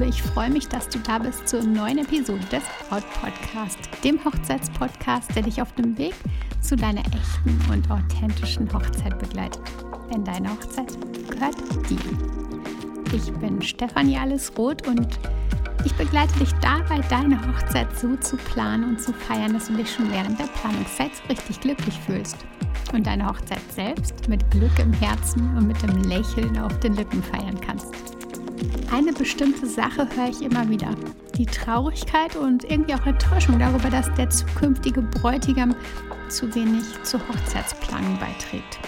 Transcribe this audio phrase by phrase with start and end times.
[0.00, 4.18] Liebe, ich freue mich, dass du da bist zur neuen Episode des Braut Podcast, dem
[4.24, 6.14] Hochzeitspodcast, der dich auf dem Weg
[6.62, 9.60] zu deiner echten und authentischen Hochzeit begleitet.
[10.10, 10.96] Denn deine Hochzeit
[11.28, 11.58] gehört
[11.90, 11.98] dir.
[13.14, 15.18] Ich bin Stefanie Allesroth und
[15.84, 19.92] ich begleite dich dabei, deine Hochzeit so zu planen und zu feiern, dass du dich
[19.92, 22.38] schon während der Planungszeit richtig glücklich fühlst
[22.94, 27.22] und deine Hochzeit selbst mit Glück im Herzen und mit dem Lächeln auf den Lippen
[27.22, 28.19] feiern kannst.
[28.92, 30.94] Eine bestimmte Sache höre ich immer wieder.
[31.36, 35.74] Die Traurigkeit und irgendwie auch Enttäuschung darüber, dass der zukünftige Bräutigam
[36.28, 38.78] zu wenig zur Hochzeitsplanung beiträgt.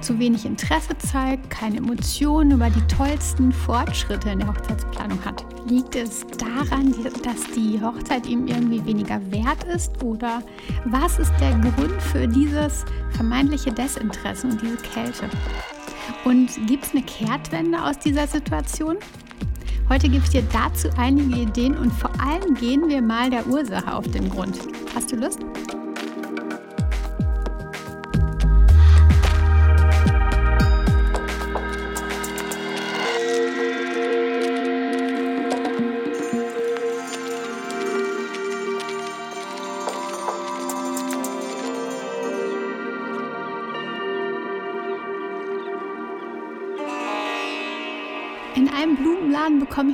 [0.00, 5.44] Zu wenig Interesse zeigt, keine Emotionen über die tollsten Fortschritte in der Hochzeitsplanung hat.
[5.68, 10.02] Liegt es daran, dass die Hochzeit ihm irgendwie weniger wert ist?
[10.02, 10.42] Oder
[10.84, 15.28] was ist der Grund für dieses vermeintliche Desinteresse und diese Kälte?
[16.26, 18.96] Und gibt es eine Kehrtwende aus dieser Situation?
[19.88, 23.94] Heute gebe ich dir dazu einige Ideen und vor allem gehen wir mal der Ursache
[23.94, 24.58] auf den Grund.
[24.92, 25.38] Hast du Lust?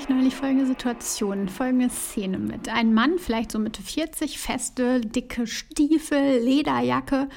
[0.03, 2.69] Ich neulich folgende Situation, folgende Szene mit.
[2.69, 7.29] Ein Mann, vielleicht so Mitte 40, feste, dicke Stiefel, Lederjacke,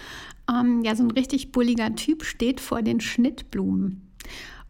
[0.49, 4.09] ähm, ja, so ein richtig bulliger Typ steht vor den Schnittblumen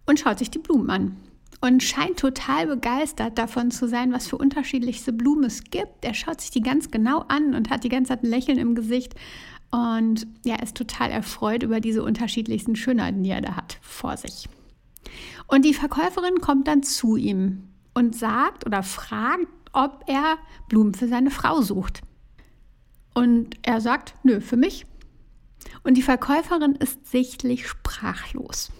[0.05, 1.17] und schaut sich die Blumen an
[1.61, 6.03] und scheint total begeistert davon zu sein, was für unterschiedlichste Blumen es gibt.
[6.03, 8.75] Er schaut sich die ganz genau an und hat die ganze Zeit ein Lächeln im
[8.75, 9.16] Gesicht
[9.72, 14.50] und ja, ist total erfreut über diese unterschiedlichsten Schönheiten, die er da hat vor sich.
[15.47, 20.38] Und die Verkäuferin kommt dann zu ihm und sagt oder fragt, ob er
[20.69, 22.01] Blumen für seine Frau sucht.
[23.16, 24.85] Und er sagt, nö, für mich.
[25.83, 28.72] Und die Verkäuferin ist sichtlich sprachlos.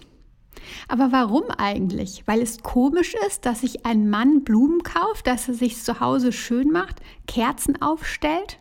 [0.88, 2.24] Aber warum eigentlich?
[2.26, 6.32] Weil es komisch ist, dass sich ein Mann Blumen kauft, dass er sich zu Hause
[6.32, 8.60] schön macht, Kerzen aufstellt?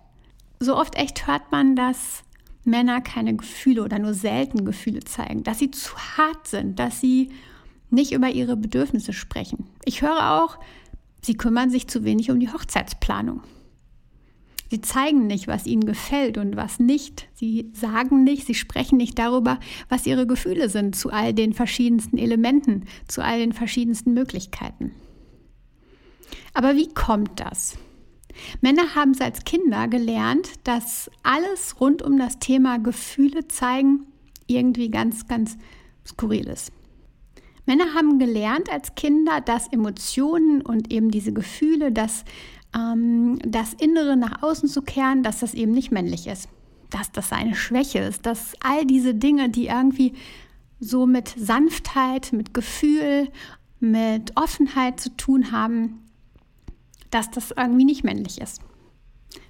[0.60, 2.22] So oft echt hört man, dass
[2.64, 7.30] Männer keine Gefühle oder nur selten Gefühle zeigen, dass sie zu hart sind, dass sie
[7.90, 9.66] nicht über ihre Bedürfnisse sprechen.
[9.84, 10.58] Ich höre auch,
[11.22, 13.42] sie kümmern sich zu wenig um die Hochzeitsplanung.
[14.70, 17.28] Sie zeigen nicht, was ihnen gefällt und was nicht.
[17.34, 22.18] Sie sagen nicht, sie sprechen nicht darüber, was ihre Gefühle sind zu all den verschiedensten
[22.18, 24.92] Elementen, zu all den verschiedensten Möglichkeiten.
[26.54, 27.76] Aber wie kommt das?
[28.60, 34.06] Männer haben es als Kinder gelernt, dass alles rund um das Thema Gefühle zeigen
[34.46, 35.56] irgendwie ganz, ganz
[36.06, 36.72] skurril ist.
[37.66, 42.24] Männer haben gelernt als Kinder, dass Emotionen und eben diese Gefühle, dass
[42.76, 46.48] ähm, das Innere nach außen zu kehren, dass das eben nicht männlich ist.
[46.90, 50.12] Dass das eine Schwäche ist, dass all diese Dinge, die irgendwie
[50.78, 53.28] so mit Sanftheit, mit Gefühl,
[53.80, 56.04] mit Offenheit zu tun haben,
[57.10, 58.60] dass das irgendwie nicht männlich ist.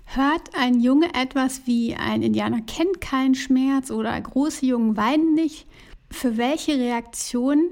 [0.07, 5.67] Hört ein Junge etwas wie ein Indianer kennt keinen Schmerz oder große Jungen weinen nicht,
[6.11, 7.71] für welche Reaktion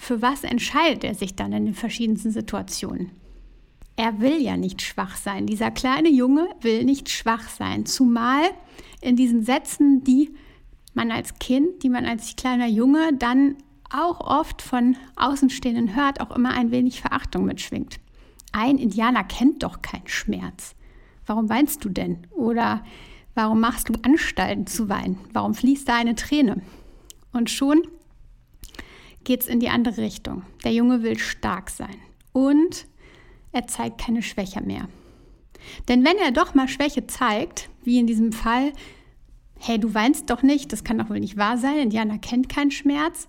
[0.00, 3.10] für was entscheidet er sich dann in den verschiedensten Situationen?
[3.96, 5.44] Er will ja nicht schwach sein.
[5.44, 7.84] Dieser kleine Junge will nicht schwach sein.
[7.84, 8.44] Zumal
[9.00, 10.30] in diesen Sätzen, die
[10.94, 13.56] man als Kind, die man als kleiner Junge dann
[13.90, 17.98] auch oft von Außenstehenden hört, auch immer ein wenig Verachtung mitschwingt.
[18.52, 20.76] Ein Indianer kennt doch keinen Schmerz.
[21.26, 22.24] Warum weinst du denn?
[22.30, 22.84] Oder
[23.34, 25.18] warum machst du Anstalten zu weinen?
[25.32, 26.62] Warum fließt da eine Träne?
[27.32, 27.82] Und schon
[29.24, 30.42] geht es in die andere Richtung.
[30.64, 31.96] Der Junge will stark sein
[32.32, 32.86] und
[33.52, 34.88] er zeigt keine Schwäche mehr.
[35.88, 38.72] Denn wenn er doch mal Schwäche zeigt, wie in diesem Fall,
[39.58, 42.70] hey, du weinst doch nicht, das kann doch wohl nicht wahr sein, Indianer kennt keinen
[42.70, 43.28] Schmerz,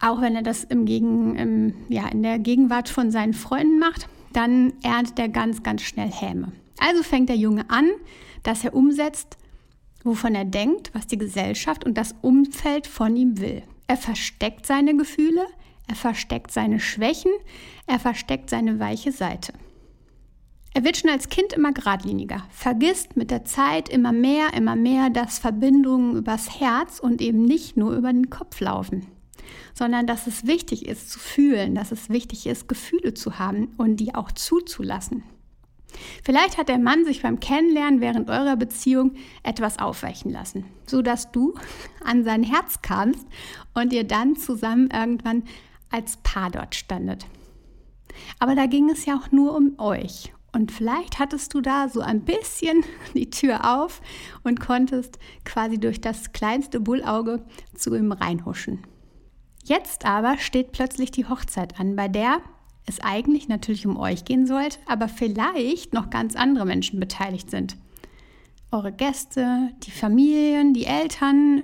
[0.00, 4.08] auch wenn er das im Gegen, im, ja, in der Gegenwart von seinen Freunden macht,
[4.32, 6.52] dann erntet er ganz, ganz schnell Häme.
[6.78, 7.88] Also fängt der Junge an,
[8.42, 9.36] dass er umsetzt,
[10.02, 13.62] wovon er denkt, was die Gesellschaft und das Umfeld von ihm will.
[13.86, 15.46] Er versteckt seine Gefühle,
[15.88, 17.32] er versteckt seine Schwächen,
[17.86, 19.52] er versteckt seine weiche Seite.
[20.74, 25.10] Er wird schon als Kind immer geradliniger, vergisst mit der Zeit immer mehr, immer mehr,
[25.10, 29.06] dass Verbindungen übers Herz und eben nicht nur über den Kopf laufen,
[29.74, 33.96] sondern dass es wichtig ist zu fühlen, dass es wichtig ist, Gefühle zu haben und
[33.96, 35.24] die auch zuzulassen.
[36.24, 41.54] Vielleicht hat der Mann sich beim Kennenlernen während eurer Beziehung etwas aufweichen lassen, sodass du
[42.04, 43.26] an sein Herz kamst
[43.74, 45.44] und ihr dann zusammen irgendwann
[45.90, 47.26] als Paar dort standet.
[48.38, 50.32] Aber da ging es ja auch nur um euch.
[50.54, 52.84] Und vielleicht hattest du da so ein bisschen
[53.14, 54.00] die Tür auf
[54.42, 57.44] und konntest quasi durch das kleinste Bullauge
[57.74, 58.86] zu ihm reinhuschen.
[59.64, 62.40] Jetzt aber steht plötzlich die Hochzeit an, bei der
[62.86, 67.76] es eigentlich natürlich um euch gehen sollte, aber vielleicht noch ganz andere Menschen beteiligt sind.
[68.70, 71.62] Eure Gäste, die Familien, die Eltern,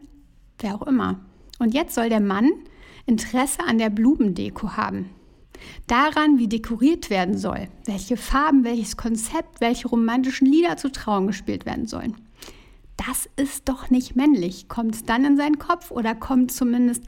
[0.59, 1.20] wer auch immer.
[1.59, 2.50] Und jetzt soll der Mann
[3.06, 5.11] Interesse an der Blumendeko haben.
[5.87, 11.67] Daran, wie dekoriert werden soll, welche Farben, welches Konzept, welche romantischen Lieder zu Trauung gespielt
[11.67, 12.14] werden sollen.
[12.97, 14.69] Das ist doch nicht männlich.
[14.69, 17.05] Kommt es dann in seinen Kopf oder kommt zumindest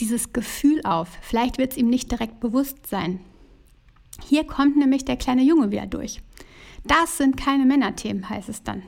[0.00, 1.08] dieses Gefühl auf?
[1.22, 3.20] Vielleicht wird es ihm nicht direkt bewusst sein.
[4.28, 6.20] Hier kommt nämlich der kleine Junge wieder durch.
[6.84, 8.82] Das sind keine Männerthemen, heißt es dann.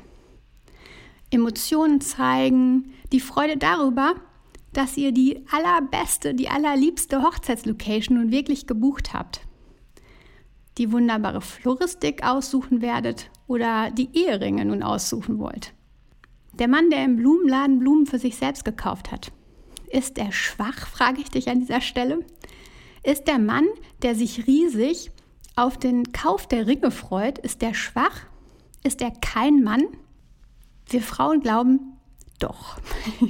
[1.30, 4.14] Emotionen zeigen, die Freude darüber,
[4.72, 9.40] dass ihr die allerbeste, die allerliebste Hochzeitslocation nun wirklich gebucht habt.
[10.78, 15.72] Die wunderbare Floristik aussuchen werdet oder die Eheringe nun aussuchen wollt.
[16.58, 19.32] Der Mann, der im Blumenladen Blumen für sich selbst gekauft hat.
[19.90, 22.24] Ist er schwach, frage ich dich an dieser Stelle.
[23.04, 23.66] Ist der Mann,
[24.02, 25.10] der sich riesig
[25.56, 28.22] auf den Kauf der Ringe freut, ist der schwach?
[28.82, 29.84] Ist er kein Mann?
[30.88, 31.98] Wir Frauen glauben,
[32.38, 32.78] doch.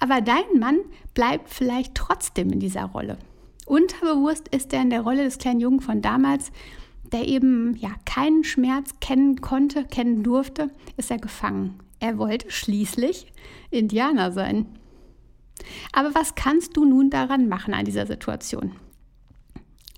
[0.00, 0.78] Aber dein Mann
[1.14, 3.18] bleibt vielleicht trotzdem in dieser Rolle.
[3.66, 6.50] Unterbewusst ist er in der Rolle des kleinen Jungen von damals,
[7.12, 11.78] der eben ja keinen Schmerz kennen konnte, kennen durfte, ist er gefangen.
[12.00, 13.32] Er wollte schließlich
[13.70, 14.66] Indianer sein.
[15.92, 18.72] Aber was kannst du nun daran machen an dieser Situation?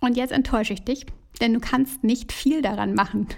[0.00, 1.06] Und jetzt enttäusche ich dich,
[1.40, 3.28] denn du kannst nicht viel daran machen.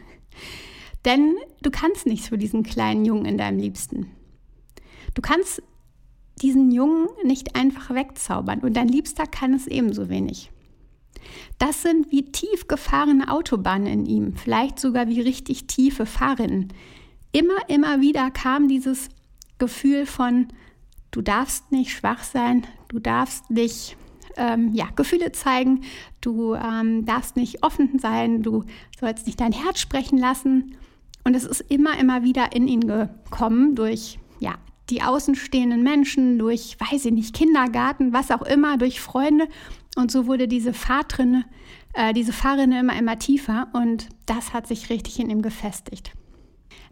[1.05, 4.11] Denn du kannst nichts für diesen kleinen Jungen in deinem Liebsten.
[5.15, 5.63] Du kannst
[6.43, 10.51] diesen Jungen nicht einfach wegzaubern und dein Liebster kann es ebenso wenig.
[11.59, 16.73] Das sind wie tief gefahrene Autobahnen in ihm, vielleicht sogar wie richtig tiefe Fahrrinnen.
[17.33, 19.09] Immer, immer wieder kam dieses
[19.59, 20.49] Gefühl von,
[21.11, 23.97] du darfst nicht schwach sein, du darfst nicht
[24.37, 25.83] ähm, ja, Gefühle zeigen,
[26.21, 28.65] du ähm, darfst nicht offen sein, du
[28.99, 30.77] sollst nicht dein Herz sprechen lassen.
[31.25, 34.57] Und es ist immer, immer wieder in ihn gekommen durch ja,
[34.91, 39.49] die außenstehenden Menschen, durch, weiß ich nicht, Kindergarten, was auch immer, durch Freunde.
[39.97, 41.45] Und so wurde diese Fahrtrinne,
[41.95, 46.13] äh, diese Fahrrinne immer, immer tiefer und das hat sich richtig in ihm gefestigt.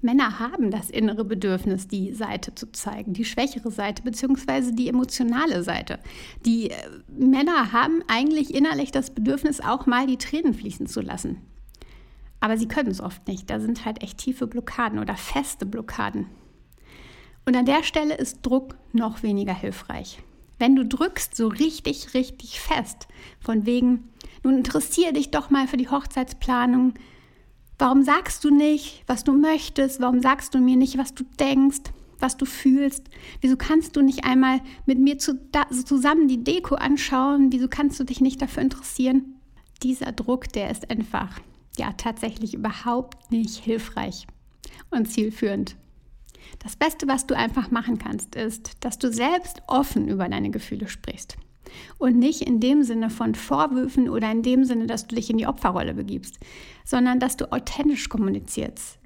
[0.01, 5.63] Männer haben das innere Bedürfnis, die Seite zu zeigen, die schwächere Seite beziehungsweise die emotionale
[5.63, 5.99] Seite.
[6.45, 6.77] Die äh,
[7.09, 11.39] Männer haben eigentlich innerlich das Bedürfnis, auch mal die Tränen fließen zu lassen.
[12.41, 13.49] Aber sie können es oft nicht.
[13.49, 16.27] Da sind halt echt tiefe Blockaden oder feste Blockaden.
[17.45, 20.21] Und an der Stelle ist Druck noch weniger hilfreich.
[20.59, 23.09] Wenn du drückst so richtig, richtig fest,
[23.41, 24.09] von wegen,
[24.43, 26.95] nun interessiere dich doch mal für die Hochzeitsplanung,
[27.83, 31.91] warum sagst du nicht, was du möchtest, warum sagst du mir nicht, was du denkst,
[32.21, 33.03] was du fühlst,
[33.41, 37.99] wieso kannst du nicht einmal mit mir zu, da, zusammen die Deko anschauen, wieso kannst
[37.99, 39.35] du dich nicht dafür interessieren?
[39.83, 41.41] Dieser Druck, der ist einfach,
[41.77, 44.29] ja, tatsächlich überhaupt nicht hilfreich
[44.91, 45.75] und zielführend.
[46.61, 50.87] Das Beste, was du einfach machen kannst, ist, dass du selbst offen über deine Gefühle
[50.87, 51.37] sprichst.
[51.99, 55.39] Und nicht in dem Sinne von Vorwürfen oder in dem Sinne, dass du dich in
[55.39, 56.39] die Opferrolle begibst,
[56.85, 58.99] sondern dass du authentisch kommunizierst,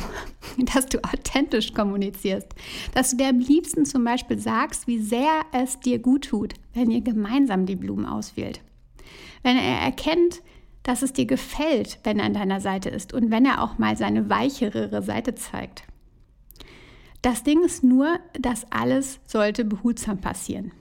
[0.74, 2.48] dass du authentisch kommunizierst,
[2.94, 7.00] dass du am liebsten zum Beispiel sagst, wie sehr es dir gut tut, wenn ihr
[7.00, 8.60] gemeinsam die Blumen auswählt.
[9.42, 10.42] Wenn er erkennt,
[10.82, 13.96] dass es dir gefällt, wenn er an deiner Seite ist und wenn er auch mal
[13.96, 15.84] seine weichere Seite zeigt.
[17.22, 20.72] Das Ding ist nur, das alles sollte behutsam passieren.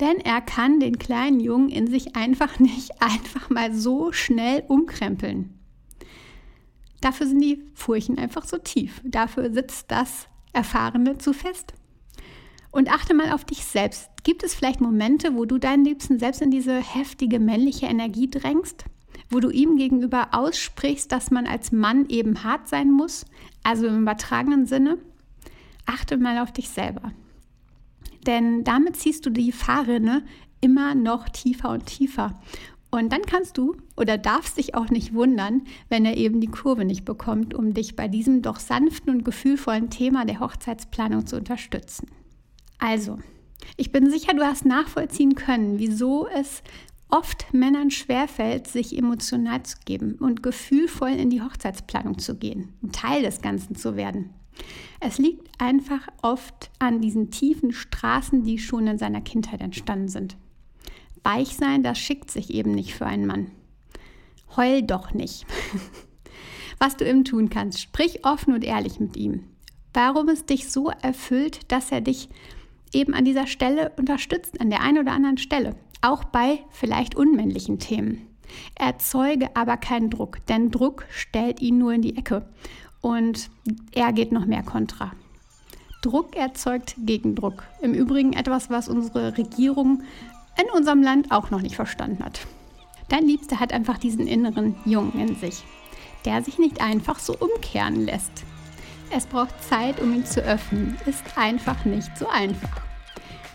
[0.00, 5.58] Denn er kann den kleinen Jungen in sich einfach nicht einfach mal so schnell umkrempeln.
[7.00, 9.02] Dafür sind die Furchen einfach so tief.
[9.04, 11.74] Dafür sitzt das Erfahrene zu fest.
[12.70, 14.08] Und achte mal auf dich selbst.
[14.24, 18.84] Gibt es vielleicht Momente, wo du deinen Liebsten selbst in diese heftige männliche Energie drängst?
[19.30, 23.26] Wo du ihm gegenüber aussprichst, dass man als Mann eben hart sein muss?
[23.62, 24.98] Also im übertragenen Sinne?
[25.86, 27.12] achte mal auf dich selber.
[28.26, 30.24] Denn damit ziehst du die Fahrrinne
[30.60, 32.40] immer noch tiefer und tiefer.
[32.90, 36.84] Und dann kannst du oder darfst dich auch nicht wundern, wenn er eben die Kurve
[36.84, 42.06] nicht bekommt, um dich bei diesem doch sanften und gefühlvollen Thema der Hochzeitsplanung zu unterstützen.
[42.78, 43.18] Also,
[43.76, 46.62] ich bin sicher, du hast nachvollziehen können, wieso es
[47.08, 52.92] oft Männern schwerfällt, sich emotional zu geben und gefühlvoll in die Hochzeitsplanung zu gehen, ein
[52.92, 54.30] Teil des Ganzen zu werden.
[55.00, 60.36] Es liegt einfach oft an diesen tiefen Straßen, die schon in seiner Kindheit entstanden sind.
[61.22, 63.50] Weich sein, das schickt sich eben nicht für einen Mann.
[64.56, 65.46] Heul doch nicht.
[66.78, 69.44] Was du ihm tun kannst, sprich offen und ehrlich mit ihm.
[69.92, 72.28] Warum es dich so erfüllt, dass er dich
[72.92, 77.78] eben an dieser Stelle unterstützt, an der einen oder anderen Stelle, auch bei vielleicht unmännlichen
[77.78, 78.28] Themen.
[78.74, 82.46] Erzeuge aber keinen Druck, denn Druck stellt ihn nur in die Ecke
[83.04, 83.50] und
[83.92, 85.12] er geht noch mehr kontra.
[86.00, 87.64] Druck erzeugt Gegendruck.
[87.82, 90.02] Im Übrigen etwas, was unsere Regierung
[90.58, 92.40] in unserem Land auch noch nicht verstanden hat.
[93.10, 95.64] Dein Liebster hat einfach diesen inneren Jungen in sich,
[96.24, 98.42] der sich nicht einfach so umkehren lässt.
[99.10, 100.96] Es braucht Zeit, um ihn zu öffnen.
[101.04, 102.83] Ist einfach nicht so einfach.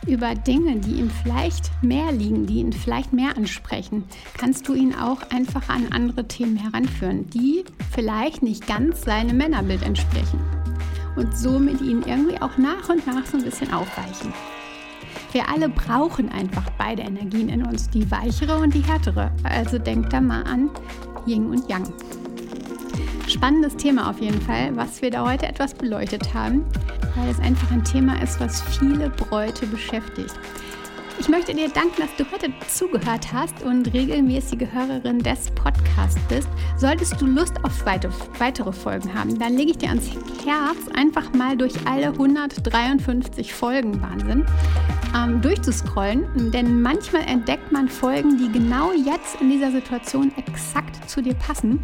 [0.09, 4.95] Über Dinge, die ihm vielleicht mehr liegen, die ihn vielleicht mehr ansprechen, kannst du ihn
[4.95, 10.39] auch einfach an andere Themen heranführen, die vielleicht nicht ganz seinem Männerbild entsprechen.
[11.15, 14.33] Und somit ihn irgendwie auch nach und nach so ein bisschen aufweichen.
[15.31, 19.31] Wir alle brauchen einfach beide Energien in uns, die weichere und die härtere.
[19.43, 20.71] Also denk da mal an
[21.27, 21.93] Yin und Yang.
[23.27, 26.65] Spannendes Thema auf jeden Fall, was wir da heute etwas beleuchtet haben,
[27.15, 30.33] weil es einfach ein Thema ist, was viele Bräute beschäftigt.
[31.19, 36.47] Ich möchte dir danken, dass du heute zugehört hast und regelmäßige Hörerin des Podcasts bist.
[36.77, 40.09] Solltest du Lust auf weitere Folgen haben, dann lege ich dir ans
[40.45, 44.45] Herz, einfach mal durch alle 153 Folgen Wahnsinn
[45.13, 46.51] ähm, durchzuscrollen.
[46.51, 51.81] Denn manchmal entdeckt man Folgen, die genau jetzt in dieser Situation exakt zu dir passen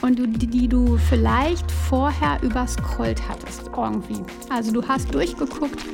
[0.00, 4.22] und du, die, die du vielleicht vorher überscrollt hattest irgendwie.
[4.48, 5.84] Also du hast durchgeguckt,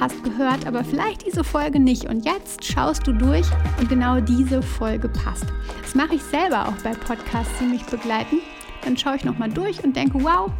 [0.00, 2.08] hast gehört, aber vielleicht diese Folge nicht.
[2.08, 3.46] Und jetzt schaust du durch
[3.78, 5.46] und genau diese Folge passt.
[5.82, 8.38] Das mache ich selber auch bei Podcasts, die mich begleiten.
[8.84, 10.50] Dann schaue ich nochmal durch und denke, wow,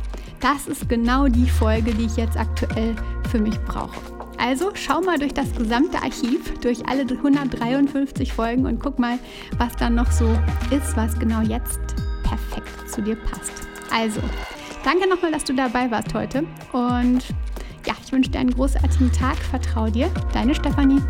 [0.41, 2.95] das ist genau die Folge, die ich jetzt aktuell
[3.31, 4.01] für mich brauche.
[4.39, 9.19] Also schau mal durch das gesamte Archiv, durch alle 153 Folgen und guck mal,
[9.59, 10.37] was da noch so
[10.71, 11.81] ist, was genau jetzt
[12.25, 13.53] perfekt zu dir passt.
[13.95, 14.21] Also,
[14.85, 17.25] danke nochmal, dass du dabei warst heute und
[18.13, 19.39] ich wünsche dir einen großartigen Tag.
[19.39, 20.11] Vertrau dir.
[20.35, 21.01] Deine Stefanie.